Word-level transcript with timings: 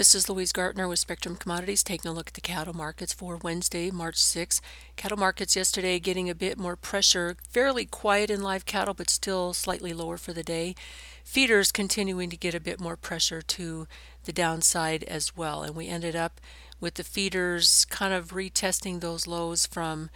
This 0.00 0.14
is 0.14 0.30
Louise 0.30 0.50
Gartner 0.50 0.88
with 0.88 0.98
Spectrum 0.98 1.36
Commodities 1.36 1.82
taking 1.82 2.10
a 2.10 2.14
look 2.14 2.28
at 2.28 2.32
the 2.32 2.40
cattle 2.40 2.72
markets 2.72 3.12
for 3.12 3.36
Wednesday, 3.36 3.90
March 3.90 4.16
6. 4.16 4.62
Cattle 4.96 5.18
markets 5.18 5.54
yesterday 5.54 5.98
getting 5.98 6.30
a 6.30 6.34
bit 6.34 6.56
more 6.56 6.74
pressure, 6.74 7.36
fairly 7.50 7.84
quiet 7.84 8.30
in 8.30 8.42
live 8.42 8.64
cattle, 8.64 8.94
but 8.94 9.10
still 9.10 9.52
slightly 9.52 9.92
lower 9.92 10.16
for 10.16 10.32
the 10.32 10.42
day. 10.42 10.74
Feeders 11.22 11.70
continuing 11.70 12.30
to 12.30 12.38
get 12.38 12.54
a 12.54 12.60
bit 12.60 12.80
more 12.80 12.96
pressure 12.96 13.42
to 13.42 13.86
the 14.24 14.32
downside 14.32 15.04
as 15.04 15.36
well. 15.36 15.62
And 15.62 15.76
we 15.76 15.88
ended 15.88 16.16
up 16.16 16.40
with 16.80 16.94
the 16.94 17.04
feeders 17.04 17.84
kind 17.84 18.14
of 18.14 18.30
retesting 18.30 19.00
those 19.00 19.26
lows 19.26 19.66
from 19.66 20.08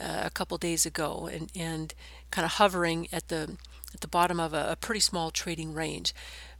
uh, 0.00 0.22
a 0.24 0.30
couple 0.30 0.56
days 0.56 0.86
ago 0.86 1.28
and, 1.30 1.52
and 1.54 1.92
kind 2.30 2.46
of 2.46 2.52
hovering 2.52 3.06
at 3.12 3.28
the 3.28 3.58
at 3.92 4.00
the 4.00 4.08
bottom 4.08 4.40
of 4.40 4.52
a, 4.52 4.72
a 4.72 4.76
pretty 4.76 5.00
small 5.00 5.30
trading 5.30 5.72
range. 5.72 6.14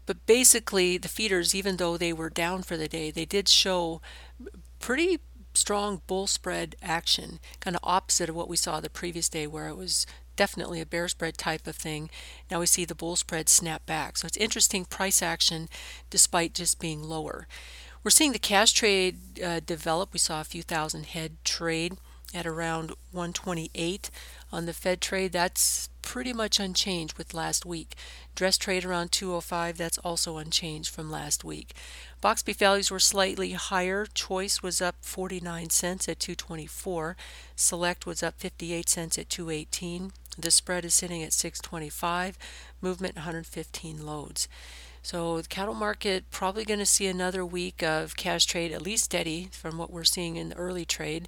But 0.07 0.25
basically, 0.27 0.97
the 0.99 1.09
feeders, 1.09 1.55
even 1.55 1.77
though 1.77 1.97
they 1.97 2.13
were 2.13 2.31
down 2.31 2.63
for 2.63 2.77
the 2.77 2.89
day, 2.89 3.11
they 3.11 3.25
did 3.25 3.49
show 3.49 4.01
pretty 4.79 5.19
strong 5.55 6.03
bull 6.07 6.27
spread 6.27 6.77
action, 6.83 7.41
kind 7.61 7.75
of 7.77 7.81
opposite 7.83 8.29
of 8.29 8.37
what 8.37 8.49
we 8.49 8.57
saw 8.57 8.81
the 8.81 8.91
previous 8.91 9.29
day, 9.29 9.47
where 9.47 9.69
it 9.69 9.77
was 9.77 10.07
definitely 10.37 10.81
a 10.81 10.87
bear 10.87 11.09
spread 11.09 11.37
type 11.37 11.67
of 11.67 11.77
thing. 11.77 12.11
Now 12.51 12.61
we 12.61 12.67
see 12.67 12.85
the 12.85 12.95
bull 12.95 13.17
spread 13.17 13.49
snap 13.49 13.85
back. 13.87 14.17
So 14.17 14.27
it's 14.27 14.37
interesting 14.37 14.85
price 14.85 15.23
action 15.23 15.69
despite 16.11 16.55
just 16.55 16.79
being 16.79 17.03
lower. 17.03 17.49
We're 18.05 18.11
seeing 18.11 18.33
the 18.33 18.39
cash 18.39 18.73
trade 18.73 19.41
uh, 19.43 19.61
develop. 19.65 20.13
We 20.13 20.19
saw 20.19 20.41
a 20.41 20.45
few 20.45 20.63
thousand 20.63 21.07
head 21.07 21.39
trade 21.43 21.97
at 22.35 22.47
around 22.47 22.91
128 23.11 24.11
on 24.53 24.67
the 24.67 24.73
Fed 24.73 25.01
trade. 25.01 25.33
That's 25.33 25.89
pretty 26.07 26.33
much 26.33 26.61
unchanged 26.61 27.19
with 27.19 27.35
last 27.35 27.67
week. 27.67 27.97
Dress 28.37 28.57
trade 28.57 28.85
around 28.85 29.11
205, 29.11 29.77
that's 29.77 29.99
also 29.99 30.37
unchanged 30.37 30.89
from 30.89 31.11
last 31.11 31.43
week. 31.43 31.75
Box 32.21 32.45
beef 32.45 32.59
values 32.59 32.93
were 32.93 33.01
slightly 33.01 33.53
higher. 33.53 34.07
Choice 34.15 34.63
was 34.63 34.81
up 34.81 34.95
49 35.01 35.69
cents 35.71 36.09
at 36.09 36.21
224. 36.21 37.17
Select 37.57 38.07
was 38.07 38.23
up 38.23 38.39
58 38.39 38.89
cents 38.89 39.19
at 39.19 39.29
218. 39.29 40.13
The 40.39 40.53
spread 40.53 40.85
is 40.85 40.95
sitting 40.95 41.25
at 41.25 41.33
625. 41.33 42.39
Movement 42.81 43.17
115 43.17 44.07
loads. 44.07 44.47
So 45.03 45.41
the 45.41 45.49
cattle 45.49 45.75
market 45.75 46.31
probably 46.31 46.65
going 46.65 46.79
to 46.79 46.87
see 46.87 47.07
another 47.09 47.45
week 47.45 47.83
of 47.83 48.17
cash 48.17 48.47
trade 48.47 48.71
at 48.71 48.83
least 48.83 49.05
steady 49.05 49.49
from 49.51 49.77
what 49.77 49.93
we're 49.93 50.05
seeing 50.05 50.37
in 50.37 50.51
the 50.51 50.57
early 50.57 50.85
trade 50.85 51.27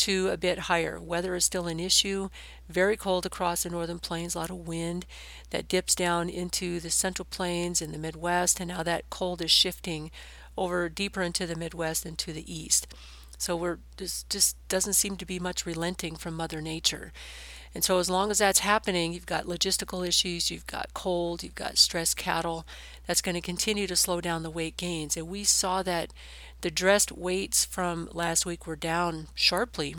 to 0.00 0.28
a 0.28 0.36
bit 0.36 0.60
higher. 0.60 0.98
Weather 1.00 1.34
is 1.34 1.44
still 1.44 1.66
an 1.66 1.80
issue. 1.80 2.28
Very 2.68 2.96
cold 2.96 3.26
across 3.26 3.62
the 3.62 3.70
northern 3.70 3.98
plains, 3.98 4.34
a 4.34 4.38
lot 4.38 4.50
of 4.50 4.66
wind 4.68 5.06
that 5.50 5.68
dips 5.68 5.94
down 5.94 6.28
into 6.28 6.80
the 6.80 6.90
central 6.90 7.26
plains 7.30 7.82
and 7.82 7.92
the 7.92 7.98
Midwest, 7.98 8.60
and 8.60 8.68
now 8.68 8.82
that 8.82 9.10
cold 9.10 9.42
is 9.42 9.50
shifting 9.50 10.10
over 10.56 10.88
deeper 10.88 11.22
into 11.22 11.46
the 11.46 11.56
Midwest 11.56 12.04
and 12.06 12.16
to 12.18 12.32
the 12.32 12.52
east. 12.52 12.86
So 13.38 13.56
we're 13.56 13.78
just 13.96 14.28
just 14.28 14.56
doesn't 14.68 14.94
seem 14.94 15.16
to 15.16 15.24
be 15.24 15.38
much 15.38 15.64
relenting 15.64 16.16
from 16.16 16.34
Mother 16.34 16.60
Nature. 16.60 17.12
And 17.74 17.84
so, 17.84 17.98
as 17.98 18.10
long 18.10 18.30
as 18.30 18.38
that's 18.38 18.58
happening, 18.60 19.12
you've 19.12 19.26
got 19.26 19.44
logistical 19.44 20.06
issues, 20.06 20.50
you've 20.50 20.66
got 20.66 20.92
cold, 20.92 21.44
you've 21.44 21.54
got 21.54 21.78
stressed 21.78 22.16
cattle. 22.16 22.66
That's 23.06 23.22
going 23.22 23.36
to 23.36 23.40
continue 23.40 23.86
to 23.86 23.96
slow 23.96 24.20
down 24.20 24.42
the 24.42 24.50
weight 24.50 24.76
gains. 24.76 25.16
And 25.16 25.28
we 25.28 25.44
saw 25.44 25.82
that 25.84 26.12
the 26.62 26.70
dressed 26.70 27.12
weights 27.12 27.64
from 27.64 28.08
last 28.12 28.46
week 28.46 28.66
were 28.66 28.76
down 28.76 29.28
sharply 29.34 29.96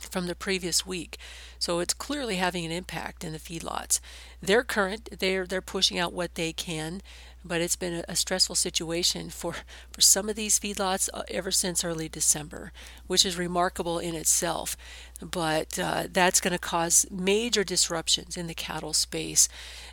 from 0.00 0.26
the 0.26 0.34
previous 0.34 0.84
week. 0.84 1.16
So 1.58 1.78
it's 1.78 1.94
clearly 1.94 2.36
having 2.36 2.64
an 2.64 2.72
impact 2.72 3.24
in 3.24 3.32
the 3.32 3.38
feedlots. 3.38 4.00
They're 4.42 4.64
current, 4.64 5.18
they're 5.18 5.46
they're 5.46 5.62
pushing 5.62 5.98
out 5.98 6.12
what 6.12 6.34
they 6.34 6.52
can 6.52 7.00
but 7.44 7.60
it's 7.60 7.76
been 7.76 8.02
a, 8.08 8.16
stressful 8.16 8.56
situation 8.56 9.28
for, 9.28 9.54
for 9.92 10.00
some 10.00 10.28
of 10.28 10.36
these 10.36 10.58
feedlots 10.58 11.10
uh, 11.12 11.22
ever 11.28 11.50
since 11.50 11.84
early 11.84 12.08
December, 12.08 12.72
which 13.06 13.26
is 13.26 13.36
remarkable 13.36 13.98
in 13.98 14.14
itself. 14.14 14.76
But 15.20 15.78
uh, 15.78 16.04
that's 16.10 16.40
going 16.40 16.52
to 16.52 16.58
cause 16.58 17.04
major 17.10 17.62
disruptions 17.62 18.36
in 18.36 18.46
the 18.46 18.54
cattle 18.54 18.94
space, 18.94 19.48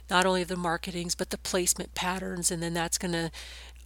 not 0.09 0.25
only 0.25 0.45
the 0.45 0.55
marketings, 0.55 1.13
but 1.13 1.29
the 1.29 1.37
placement 1.37 1.93
patterns, 1.93 2.51
and 2.51 2.63
then 2.63 2.73
that's 2.73 2.97
going 2.97 3.13
to 3.13 3.31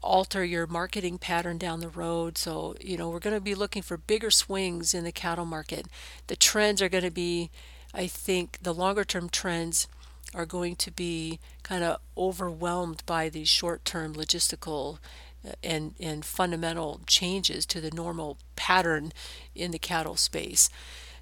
alter 0.06 0.46
your 0.46 0.68
marketing 0.68 1.18
pattern 1.18 1.58
down 1.58 1.80
the 1.80 1.90
road. 1.90 2.38
So, 2.38 2.76
you 2.80 2.98
know, 2.98 3.10
we're 3.10 3.20
going 3.20 3.36
to 3.36 3.42
be 3.42 3.56
looking 3.56 3.82
for 3.82 3.98
bigger 3.98 4.32
swings 4.32 4.94
in 4.94 5.04
the 5.04 5.12
cattle 5.12 5.46
market. 5.46 5.88
The 6.28 6.36
trends 6.36 6.82
are 6.82 6.90
going 6.90 7.04
to 7.04 7.12
be, 7.12 7.50
I 7.94 8.08
think, 8.08 8.60
the 8.62 8.74
longer 8.74 9.04
term 9.04 9.30
trends 9.30 9.88
are 10.34 10.46
going 10.46 10.76
to 10.76 10.92
be 10.92 11.40
kind 11.64 11.84
of 11.84 12.00
overwhelmed 12.18 13.04
by 13.06 13.30
these 13.30 13.50
short-term 13.50 14.14
logistical 14.16 15.00
uh, 15.48 15.54
and 15.64 15.94
and 16.00 16.26
fundamental 16.26 17.02
changes 17.08 17.66
to 17.68 17.80
the 17.80 17.92
normal 17.92 18.38
pattern 18.56 19.14
in 19.54 19.72
the 19.72 19.80
cattle 19.80 20.16
space. 20.16 20.70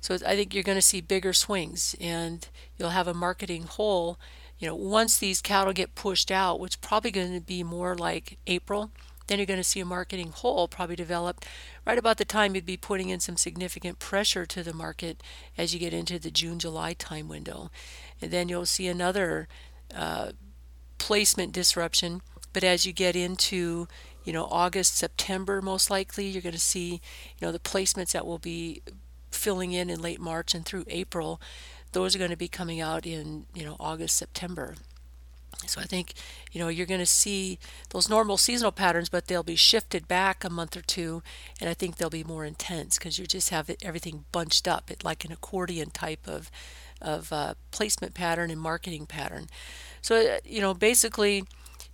So 0.01 0.15
I 0.15 0.35
think 0.35 0.53
you're 0.53 0.63
going 0.63 0.77
to 0.77 0.81
see 0.81 0.99
bigger 0.99 1.31
swings 1.31 1.95
and 2.01 2.45
you'll 2.77 2.89
have 2.89 3.07
a 3.07 3.13
marketing 3.13 3.63
hole, 3.63 4.19
you 4.63 4.69
know, 4.69 4.75
once 4.75 5.17
these 5.17 5.41
cattle 5.41 5.73
get 5.73 5.93
pushed 5.93 6.31
out, 6.31 6.57
which 6.57 6.79
probably 6.79 7.11
going 7.11 7.33
to 7.33 7.41
be 7.41 7.63
more 7.63 7.97
like 7.97 8.37
April, 8.47 8.91
then 9.27 9.37
you're 9.37 9.45
going 9.45 9.59
to 9.59 9.63
see 9.63 9.81
a 9.81 9.85
marketing 9.85 10.29
hole 10.29 10.69
probably 10.69 10.95
develop 10.95 11.43
right 11.85 11.97
about 11.97 12.15
the 12.15 12.23
time 12.23 12.55
you'd 12.55 12.65
be 12.65 12.77
putting 12.77 13.09
in 13.09 13.19
some 13.19 13.35
significant 13.35 13.99
pressure 13.99 14.45
to 14.45 14.63
the 14.63 14.71
market 14.71 15.21
as 15.57 15.73
you 15.73 15.81
get 15.81 15.93
into 15.93 16.17
the 16.17 16.31
June 16.31 16.59
July 16.59 16.93
time 16.93 17.27
window. 17.27 17.71
And 18.21 18.31
then 18.31 18.47
you'll 18.47 18.65
see 18.65 18.87
another 18.87 19.49
uh, 19.93 20.31
placement 20.97 21.51
disruption. 21.51 22.21
But 22.53 22.63
as 22.63 22.85
you 22.85 22.93
get 22.93 23.17
into 23.17 23.89
you 24.23 24.31
know 24.31 24.45
August, 24.45 24.95
September, 24.95 25.61
most 25.61 25.89
likely 25.89 26.27
you're 26.27 26.41
going 26.41 26.53
to 26.53 26.59
see 26.59 27.01
you 27.37 27.41
know 27.45 27.51
the 27.51 27.59
placements 27.59 28.13
that 28.13 28.25
will 28.25 28.39
be 28.39 28.81
filling 29.29 29.73
in 29.73 29.89
in 29.89 30.01
late 30.01 30.21
March 30.21 30.55
and 30.55 30.65
through 30.65 30.85
April. 30.87 31.41
Those 31.93 32.15
are 32.15 32.19
going 32.19 32.31
to 32.31 32.37
be 32.37 32.47
coming 32.47 32.81
out 32.81 33.05
in 33.05 33.45
you 33.53 33.65
know 33.65 33.77
August, 33.79 34.15
September. 34.15 34.75
So 35.67 35.81
I 35.81 35.85
think, 35.85 36.13
you 36.51 36.59
know, 36.59 36.67
you're 36.67 36.85
going 36.85 36.99
to 36.99 37.05
see 37.05 37.59
those 37.89 38.09
normal 38.09 38.37
seasonal 38.37 38.71
patterns, 38.71 39.09
but 39.09 39.27
they'll 39.27 39.43
be 39.43 39.55
shifted 39.55 40.07
back 40.07 40.43
a 40.43 40.49
month 40.49 40.75
or 40.75 40.81
two, 40.81 41.23
and 41.59 41.69
I 41.69 41.73
think 41.73 41.95
they'll 41.95 42.09
be 42.09 42.23
more 42.23 42.45
intense 42.45 42.97
because 42.97 43.17
you 43.17 43.25
just 43.25 43.49
have 43.49 43.69
everything 43.81 44.25
bunched 44.31 44.67
up, 44.67 44.91
it 44.91 45.03
like 45.03 45.25
an 45.25 45.31
accordion 45.31 45.89
type 45.89 46.27
of 46.27 46.51
of 47.01 47.33
uh, 47.33 47.53
placement 47.71 48.13
pattern 48.13 48.49
and 48.49 48.61
marketing 48.61 49.05
pattern. 49.05 49.47
So 50.01 50.15
uh, 50.15 50.37
you 50.45 50.61
know, 50.61 50.73
basically, 50.73 51.43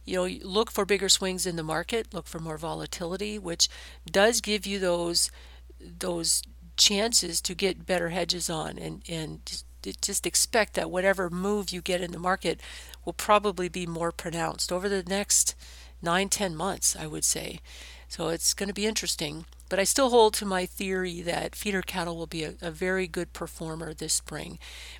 you 0.06 0.16
know, 0.16 0.26
look 0.44 0.72
for 0.72 0.86
bigger 0.86 1.10
swings 1.10 1.48
in 1.48 1.56
the 1.56 1.64
market, 1.64 2.14
look 2.14 2.28
for 2.28 2.40
more 2.40 2.58
volatility, 2.58 3.40
which 3.40 3.70
does 4.06 4.40
give 4.42 4.66
you 4.68 4.80
those 4.80 5.32
those 5.80 6.44
chances 6.78 7.42
to 7.42 7.56
get 7.56 7.86
better 7.86 8.10
hedges 8.10 8.50
on 8.50 8.78
and 8.78 9.04
and 9.10 9.64
just 10.02 10.26
expect 10.26 10.74
that 10.74 10.92
whatever 10.92 11.30
move 11.30 11.72
you 11.72 11.82
get 11.82 12.02
in 12.02 12.12
the 12.12 12.20
market 12.20 12.60
will 13.06 13.14
probably 13.14 13.70
be 13.70 13.86
more 13.86 14.12
pronounced 14.12 14.72
over 14.72 14.90
the 14.90 15.04
next 15.04 15.56
nine, 16.02 16.30
ten 16.30 16.56
months, 16.56 16.96
I 16.96 17.08
would 17.08 17.24
say. 17.24 17.60
So 18.08 18.30
it's 18.30 18.54
going 18.54 18.68
to 18.68 18.74
be 18.74 18.88
interesting. 18.88 19.46
But 19.70 19.80
I 19.80 19.84
still 19.84 20.10
hold 20.10 20.34
to 20.36 20.46
my 20.46 20.66
theory 20.66 21.22
that 21.22 21.56
feeder 21.56 21.84
cattle 21.84 22.18
will 22.18 22.28
be 22.28 22.44
a, 22.44 22.56
a, 22.60 22.72
very 22.72 23.06
good 23.06 23.34
performer 23.34 23.94
this 23.94 24.14
spring. 24.14 24.58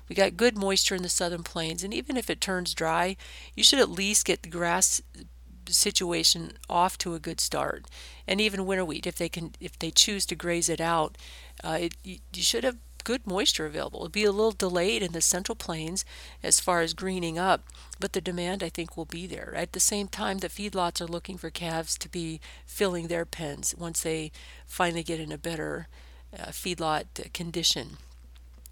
We 0.08 0.14
got 0.14 0.36
good 0.36 0.56
moisture 0.56 0.94
in 0.94 1.02
the 1.02 1.08
southern 1.08 1.42
plains, 1.42 1.82
and 1.82 1.92
even 1.92 2.16
if 2.16 2.30
it 2.30 2.40
turns 2.40 2.72
dry, 2.72 3.16
you 3.56 3.64
should 3.64 3.80
at 3.80 3.90
least 3.90 4.26
get 4.26 4.44
the 4.44 4.48
grass 4.48 5.02
situation 5.68 6.52
off 6.68 6.96
to 6.98 7.14
a 7.14 7.18
good 7.18 7.40
start. 7.40 7.86
And 8.28 8.40
even 8.40 8.64
winter 8.64 8.84
wheat, 8.84 9.08
if 9.08 9.16
they 9.16 9.28
can, 9.28 9.52
if 9.60 9.76
they 9.76 9.90
choose 9.90 10.24
to 10.26 10.36
graze 10.36 10.68
it 10.68 10.80
out, 10.80 11.18
uh, 11.64 11.78
it, 11.80 11.94
you, 12.04 12.18
you 12.32 12.42
should 12.42 12.62
have 12.62 12.76
good 13.04 13.26
moisture 13.26 13.66
available. 13.66 14.00
It'll 14.00 14.08
be 14.10 14.24
a 14.24 14.32
little 14.32 14.52
delayed 14.52 15.02
in 15.02 15.12
the 15.12 15.20
central 15.20 15.56
plains 15.56 16.04
as 16.42 16.60
far 16.60 16.80
as 16.80 16.94
greening 16.94 17.38
up, 17.38 17.64
but 17.98 18.12
the 18.12 18.20
demand 18.20 18.62
I 18.62 18.68
think 18.68 18.96
will 18.96 19.04
be 19.04 19.26
there. 19.26 19.52
At 19.56 19.72
the 19.72 19.80
same 19.80 20.08
time, 20.08 20.38
the 20.38 20.48
feedlots 20.48 21.00
are 21.00 21.06
looking 21.06 21.36
for 21.38 21.50
calves 21.50 21.96
to 21.98 22.08
be 22.08 22.40
filling 22.66 23.08
their 23.08 23.24
pens 23.24 23.74
once 23.76 24.02
they 24.02 24.32
finally 24.66 25.02
get 25.02 25.20
in 25.20 25.32
a 25.32 25.38
better 25.38 25.88
uh, 26.38 26.46
feedlot 26.46 27.32
condition. 27.32 27.98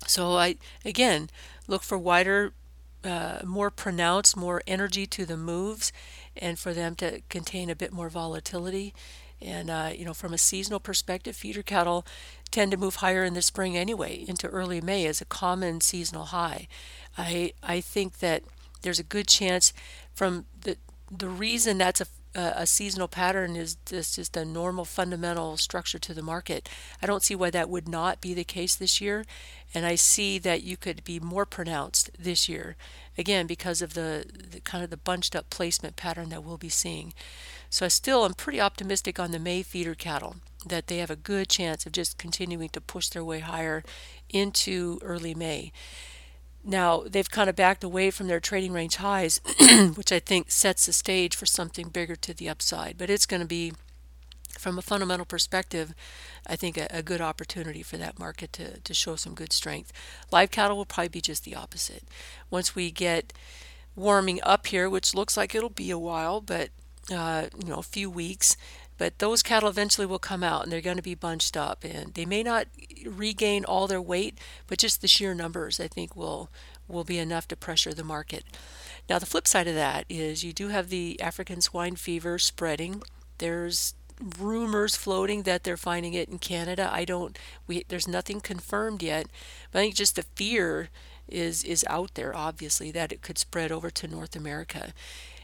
So 0.07 0.37
I 0.37 0.57
again 0.85 1.29
look 1.67 1.83
for 1.83 1.99
wider, 1.99 2.53
uh, 3.05 3.41
more 3.45 3.71
pronounced, 3.71 4.37
more 4.37 4.63
energy 4.67 5.07
to 5.07 5.27
the 5.27 5.37
moves, 5.37 5.93
and 6.37 6.59
for 6.59 6.73
them 6.73 6.95
to 6.97 7.21
contain 7.29 7.69
a 7.69 7.77
bit 7.77 7.93
more 7.93 8.09
volatility. 8.09 8.95
And 9.41 9.71
uh, 9.71 9.91
you 9.95 10.05
know, 10.05 10.15
from 10.15 10.35
a 10.35 10.39
seasonal 10.39 10.81
perspective, 10.81 11.37
feeder 11.37 11.63
cattle 11.63 12.05
tend 12.51 12.73
to 12.73 12.77
move 12.77 12.97
higher 12.97 13.25
in 13.25 13.35
the 13.35 13.43
spring 13.43 13.77
anyway, 13.77 14.25
into 14.27 14.49
early 14.49 14.81
May 14.81 15.07
as 15.07 15.21
a 15.21 15.25
common 15.27 15.81
seasonal 15.81 16.27
high. 16.27 16.69
I 17.17 17.53
I 17.63 17.81
think 17.81 18.19
that 18.19 18.43
there's 18.83 18.99
a 18.99 19.05
good 19.05 19.29
chance 19.29 19.73
from 20.15 20.47
the 20.63 20.77
the 21.11 21.29
reason 21.29 21.79
that's 21.79 22.01
a 22.01 22.07
a 22.35 22.67
seasonal 22.67 23.09
pattern 23.09 23.57
is 23.57 23.77
just, 23.87 24.17
just 24.17 24.37
a 24.37 24.45
normal 24.45 24.85
fundamental 24.85 25.57
structure 25.57 25.99
to 25.99 26.15
the 26.15 26.23
market. 26.23 26.69
I 27.03 27.07
don't 27.07 27.23
see 27.23 27.35
why 27.35 27.51
that 27.51 27.71
would 27.71 27.89
not 27.89 28.21
be 28.21 28.35
the 28.35 28.45
case 28.45 28.77
this 28.77 29.01
year, 29.01 29.25
and 29.75 29.85
I 29.87 29.97
see 29.97 30.39
that 30.39 30.63
you 30.63 30.77
could 30.77 31.03
be 31.05 31.19
more 31.19 31.47
pronounced 31.47 32.11
this 32.19 32.49
year, 32.49 32.77
again 33.17 33.47
because 33.47 33.83
of 33.83 33.95
the, 33.95 34.25
the 34.51 34.61
kind 34.61 34.85
of 34.85 34.91
the 34.91 34.97
bunched 34.97 35.35
up 35.35 35.51
placement 35.51 35.97
pattern 35.97 36.29
that 36.29 36.45
we'll 36.45 36.59
be 36.59 36.69
seeing. 36.69 37.13
So 37.71 37.85
I 37.85 37.89
still 37.89 38.25
am 38.25 38.35
pretty 38.35 38.61
optimistic 38.61 39.19
on 39.19 39.31
the 39.31 39.39
May 39.39 39.63
feeder 39.63 39.95
cattle 39.95 40.37
that 40.67 40.87
they 40.87 40.99
have 40.99 41.11
a 41.11 41.17
good 41.17 41.49
chance 41.49 41.87
of 41.87 41.93
just 41.93 42.19
continuing 42.19 42.69
to 42.71 42.81
push 42.81 43.09
their 43.09 43.25
way 43.25 43.41
higher 43.41 43.85
into 44.31 44.99
early 45.03 45.35
May. 45.35 45.73
Now, 46.65 47.05
they've 47.07 47.31
kind 47.31 47.49
of 47.49 47.57
backed 47.57 47.85
away 47.85 48.11
from 48.11 48.27
their 48.27 48.41
trading 48.41 48.73
range 48.73 48.97
highs, 48.97 49.41
which 49.95 50.13
I 50.13 50.19
think 50.19 50.51
sets 50.51 50.87
the 50.87 50.93
stage 50.93 51.37
for 51.37 51.47
something 51.47 51.89
bigger 51.89 52.17
to 52.17 52.35
the 52.35 52.49
upside. 52.49 52.99
But 52.99 53.11
it's 53.11 53.27
going 53.27 53.41
to 53.41 53.47
be, 53.47 53.73
from 54.59 54.79
a 54.79 54.83
fundamental 54.83 55.25
perspective, 55.25 55.95
I 56.47 56.57
think 56.57 56.77
a, 56.77 56.89
a, 56.91 57.03
good 57.03 57.21
opportunity 57.21 57.83
for 57.83 57.97
that 57.99 58.19
market 58.19 58.53
to, 58.55 58.81
to 58.81 58.95
show 58.95 59.17
some 59.17 59.35
good 59.35 59.53
strength. 59.53 59.93
Live 60.33 60.51
cattle 60.51 60.77
will 60.77 60.85
probably 60.85 61.09
be 61.09 61.21
just 61.21 61.45
the 61.45 61.55
opposite. 61.55 62.05
Once 62.51 62.75
we 62.75 62.91
get 62.91 63.33
warming 63.95 64.41
up 64.43 64.67
here, 64.67 64.91
which 64.91 65.15
looks 65.15 65.37
like 65.37 65.55
it'll 65.55 65.71
be 65.71 65.91
a 65.91 65.99
while, 65.99 66.41
but 66.41 66.71
uh, 67.13 67.47
you 67.59 67.69
know, 67.69 67.79
a 67.79 67.83
few 67.83 68.11
weeks, 68.11 68.57
but 68.99 69.19
those 69.21 69.43
cattle 69.43 69.69
eventually 69.69 70.07
will 70.07 70.19
come 70.19 70.43
out 70.43 70.65
and 70.65 70.73
they're 70.73 70.81
going 70.81 70.97
to 70.97 71.03
be 71.03 71.15
bunched 71.15 71.57
up 71.57 71.85
and 71.85 72.15
they 72.15 72.27
may 72.27 72.43
not 72.43 72.67
regain 73.07 73.65
all 73.65 73.87
their 73.87 74.03
weight 74.03 74.37
but 74.67 74.79
just 74.79 75.01
the 75.01 75.09
sheer 75.09 75.35
numbers 75.35 75.79
i 75.79 75.87
think 75.87 76.17
will 76.17 76.51
will 76.89 77.05
be 77.05 77.19
enough 77.19 77.47
to 77.49 77.57
pressure 77.57 77.93
the 77.93 78.05
market. 78.05 78.45
Now 79.09 79.19
the 79.19 79.27
flip 79.27 79.47
side 79.47 79.69
of 79.69 79.75
that 79.75 80.05
is 80.09 80.43
you 80.43 80.53
do 80.53 80.69
have 80.69 80.89
the 80.89 81.21
african 81.21 81.61
swine 81.61 81.97
fever 81.97 82.39
spreading. 82.39 83.03
There's 83.39 83.95
rumors 84.39 84.97
floating 84.97 85.45
that 85.45 85.63
they're 85.63 85.77
finding 85.77 86.15
it 86.15 86.29
in 86.29 86.39
canada. 86.39 86.91
I 86.93 87.05
don't 87.05 87.39
we 87.67 87.85
there's 87.89 88.09
nothing 88.09 88.41
confirmed 88.41 89.03
yet 89.03 89.27
but 89.71 89.79
i 89.79 89.83
think 89.83 89.95
just 89.95 90.17
the 90.17 90.25
fear 90.35 90.89
is 91.29 91.63
is 91.63 91.85
out 91.89 92.15
there 92.15 92.35
obviously 92.35 92.91
that 92.91 93.13
it 93.13 93.23
could 93.23 93.39
spread 93.39 93.71
over 93.71 93.91
to 93.91 94.09
north 94.09 94.35
america 94.35 94.93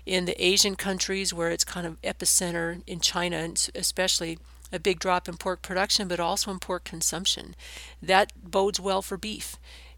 in 0.06 0.25
the 0.27 0.45
Asian 0.45 0.77
countries 0.77 1.33
where 1.33 1.51
it's 1.51 1.65
kind 1.65 1.87
of 1.87 2.01
epicenter 2.03 2.83
in 2.87 3.01
China, 3.01 3.49
especially 3.75 4.39
a 4.73 4.79
big 4.79 4.99
drop 4.99 5.29
in 5.29 5.37
pork 5.37 5.62
production, 5.62 6.09
but 6.09 6.21
also 6.21 6.51
in 6.51 6.59
pork 6.59 6.85
consumption. 6.85 7.55
That 8.03 8.33
bodes 8.37 8.81
well 8.81 9.03
for 9.03 9.17
beef. 9.17 9.56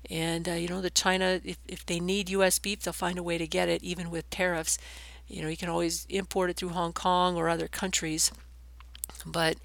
And 0.09 0.49
uh, 0.49 0.53
you 0.53 0.69
know, 0.69 0.81
the 0.81 0.91
China, 0.91 1.41
if, 1.45 1.59
if 1.67 1.85
they 1.85 1.99
need 1.99 2.31
U.S. 2.31 2.59
beef, 2.59 2.81
they'll 2.81 2.93
find 2.93 3.19
a 3.19 3.23
way 3.23 3.39
to 3.39 3.47
get 3.47 3.69
it, 3.69 3.83
even 3.83 4.11
with 4.11 4.31
tariffs. 4.31 4.79
You 5.27 5.43
know, 5.43 5.49
you 5.49 5.57
can 5.57 5.69
always 5.69 6.07
import 6.09 6.51
it 6.51 6.57
through 6.57 6.69
Hong 6.69 6.93
Kong 6.93 7.37
or 7.37 7.49
other 7.49 7.67
countries. 7.67 8.31
But 9.25 9.57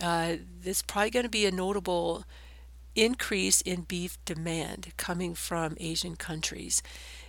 uh, 0.00 0.36
there's 0.62 0.82
probably 0.82 1.10
going 1.10 1.24
to 1.24 1.30
be 1.30 1.46
a 1.46 1.52
notable 1.52 2.24
increase 2.96 3.60
in 3.60 3.82
beef 3.82 4.18
demand 4.24 4.92
coming 4.96 5.34
from 5.34 5.76
Asian 5.78 6.16
countries. 6.16 6.82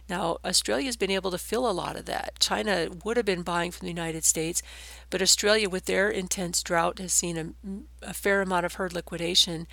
Now, 0.08 0.38
Australia's 0.46 0.98
been 0.98 1.12
able 1.12 1.32
to 1.32 1.38
fill 1.38 1.70
a 1.70 1.74
lot 1.74 1.96
of 1.96 2.06
that. 2.06 2.34
China 2.40 2.90
would 3.04 3.18
have 3.18 3.26
been 3.26 3.42
buying 3.42 3.72
from 3.72 3.86
the 3.86 3.92
United 3.92 4.24
States, 4.24 4.62
but 5.10 5.22
Australia, 5.22 5.70
with 5.70 5.86
their 5.86 6.10
intense 6.10 6.62
drought, 6.62 7.00
has 7.00 7.14
seen 7.14 7.38
a, 7.38 8.10
a 8.10 8.14
fair 8.14 8.42
amount 8.42 8.66
of 8.66 8.76
herd 8.76 8.94
liquidation. 8.94 9.68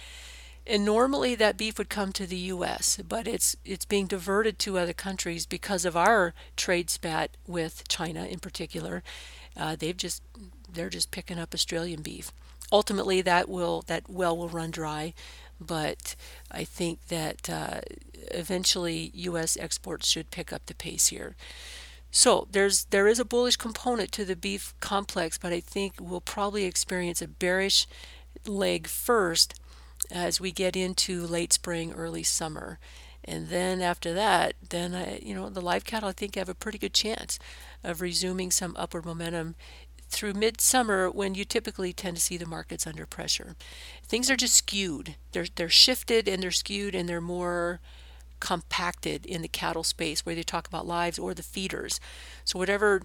And 0.66 0.84
normally 0.84 1.34
that 1.34 1.56
beef 1.56 1.76
would 1.76 1.88
come 1.88 2.12
to 2.12 2.26
the 2.26 2.36
U.S., 2.36 2.98
but 3.06 3.26
it's 3.26 3.56
it's 3.64 3.84
being 3.84 4.06
diverted 4.06 4.58
to 4.60 4.78
other 4.78 4.92
countries 4.92 5.44
because 5.44 5.84
of 5.84 5.96
our 5.96 6.34
trade 6.56 6.88
spat 6.88 7.36
with 7.46 7.86
China 7.88 8.24
in 8.26 8.38
particular. 8.38 9.02
Uh, 9.56 9.76
they've 9.76 9.96
just 9.96 10.22
they're 10.72 10.88
just 10.88 11.10
picking 11.10 11.38
up 11.38 11.52
Australian 11.52 12.00
beef. 12.00 12.32
Ultimately, 12.70 13.20
that 13.22 13.48
will 13.48 13.82
that 13.88 14.08
well 14.08 14.36
will 14.36 14.48
run 14.48 14.70
dry 14.70 15.14
but 15.62 16.14
I 16.50 16.64
think 16.64 17.08
that 17.08 17.48
uh, 17.48 17.80
eventually 18.30 19.10
U.S. 19.14 19.56
exports 19.56 20.08
should 20.08 20.30
pick 20.30 20.52
up 20.52 20.66
the 20.66 20.74
pace 20.74 21.08
here. 21.08 21.36
So 22.10 22.46
there's 22.50 22.84
there 22.86 23.08
is 23.08 23.18
a 23.18 23.24
bullish 23.24 23.56
component 23.56 24.12
to 24.12 24.24
the 24.24 24.36
beef 24.36 24.74
complex, 24.80 25.38
but 25.38 25.52
I 25.52 25.60
think 25.60 25.94
we'll 25.98 26.20
probably 26.20 26.64
experience 26.64 27.22
a 27.22 27.28
bearish 27.28 27.86
leg 28.46 28.86
first 28.86 29.58
as 30.10 30.40
we 30.40 30.52
get 30.52 30.76
into 30.76 31.26
late 31.26 31.52
spring, 31.54 31.92
early 31.92 32.22
summer. 32.22 32.78
And 33.24 33.48
then 33.48 33.80
after 33.80 34.12
that, 34.12 34.54
then 34.68 34.94
I, 34.94 35.20
you 35.22 35.34
know 35.34 35.48
the 35.48 35.62
live 35.62 35.84
cattle 35.84 36.10
I 36.10 36.12
think 36.12 36.34
have 36.34 36.50
a 36.50 36.54
pretty 36.54 36.78
good 36.78 36.92
chance 36.92 37.38
of 37.82 38.00
resuming 38.02 38.50
some 38.50 38.76
upward 38.78 39.06
momentum 39.06 39.54
through 40.12 40.34
midsummer 40.34 41.10
when 41.10 41.34
you 41.34 41.44
typically 41.44 41.92
tend 41.92 42.16
to 42.16 42.22
see 42.22 42.36
the 42.36 42.46
markets 42.46 42.86
under 42.86 43.06
pressure. 43.06 43.56
Things 44.04 44.30
are 44.30 44.36
just 44.36 44.54
skewed. 44.54 45.16
They're 45.32 45.46
they're 45.54 45.68
shifted 45.68 46.28
and 46.28 46.42
they're 46.42 46.50
skewed 46.50 46.94
and 46.94 47.08
they're 47.08 47.20
more 47.20 47.80
compacted 48.38 49.24
in 49.24 49.40
the 49.40 49.48
cattle 49.48 49.84
space 49.84 50.26
where 50.26 50.34
they 50.34 50.42
talk 50.42 50.66
about 50.68 50.86
lives 50.86 51.18
or 51.18 51.32
the 51.32 51.42
feeders. 51.42 52.00
So 52.44 52.58
whatever 52.58 53.02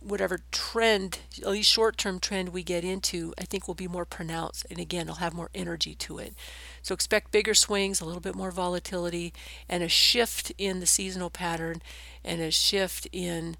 whatever 0.00 0.40
trend, 0.50 1.18
at 1.42 1.48
least 1.48 1.70
short-term 1.70 2.18
trend 2.20 2.48
we 2.48 2.62
get 2.62 2.84
into, 2.84 3.34
I 3.38 3.44
think 3.44 3.68
will 3.68 3.74
be 3.74 3.86
more 3.86 4.06
pronounced 4.06 4.66
and 4.70 4.78
again, 4.78 5.02
it'll 5.02 5.16
have 5.16 5.34
more 5.34 5.50
energy 5.54 5.94
to 5.96 6.18
it. 6.18 6.34
So 6.80 6.94
expect 6.94 7.32
bigger 7.32 7.52
swings, 7.52 8.00
a 8.00 8.06
little 8.06 8.20
bit 8.20 8.34
more 8.34 8.50
volatility 8.50 9.34
and 9.68 9.82
a 9.82 9.88
shift 9.88 10.52
in 10.56 10.80
the 10.80 10.86
seasonal 10.86 11.28
pattern 11.28 11.82
and 12.24 12.40
a 12.40 12.50
shift 12.50 13.08
in 13.12 13.56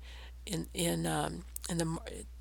in 0.46 0.68
in 0.72 1.06
um, 1.06 1.44
in 1.68 1.78
the 1.78 1.98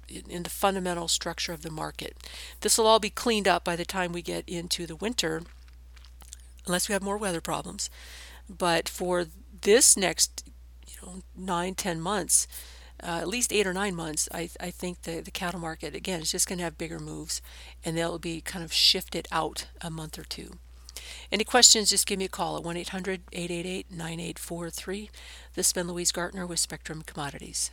in 0.10 0.44
the 0.44 0.50
fundamental 0.50 1.08
structure 1.08 1.54
of 1.54 1.62
the 1.62 1.72
market. 1.72 2.18
This 2.62 2.78
will 2.78 2.88
all 2.88 3.00
be 3.00 3.10
cleaned 3.10 3.48
up 3.48 3.64
by 3.64 3.76
the 3.76 3.86
time 3.86 4.12
we 4.12 4.22
get 4.22 4.48
into 4.48 4.86
the 4.86 4.96
winter, 4.96 5.44
unless 6.66 6.90
we 6.90 6.94
have 6.94 7.04
more 7.04 7.18
weather 7.18 7.42
problems. 7.42 7.90
But 8.50 8.90
for 8.90 9.26
this 9.62 9.96
next, 9.96 10.44
you 10.88 10.96
know, 11.02 11.22
nine, 11.36 11.76
ten 11.76 12.02
months, 12.02 12.48
uh, 13.02 13.20
at 13.22 13.28
least 13.28 13.54
eight 13.54 13.68
or 13.68 13.74
nine 13.74 13.96
months, 13.96 14.28
I, 14.34 14.50
I 14.60 14.72
think 14.72 15.04
the, 15.04 15.22
the 15.22 15.32
cattle 15.32 15.60
market, 15.60 15.96
again, 15.96 16.22
is 16.22 16.32
just 16.32 16.48
going 16.48 16.58
to 16.58 16.64
have 16.64 16.78
bigger 16.78 17.00
moves 17.00 17.42
and 17.86 17.98
they'll 17.98 18.20
be 18.20 18.42
kind 18.42 18.64
of 18.64 18.74
shifted 18.74 19.28
out 19.32 19.68
a 19.82 19.90
month 19.90 20.20
or 20.20 20.24
two. 20.24 20.54
Any 21.32 21.44
questions, 21.44 21.90
just 21.90 22.08
give 22.08 22.20
me 22.20 22.26
a 22.26 22.30
call 22.30 22.58
at 22.58 22.64
1 22.64 22.78
800 22.78 23.22
888 23.32 23.92
9843. 23.92 25.10
This 25.56 25.68
has 25.68 25.74
been 25.74 25.88
Louise 25.88 26.12
Gartner 26.12 26.46
with 26.46 26.60
Spectrum 26.60 27.04
Commodities. 27.04 27.72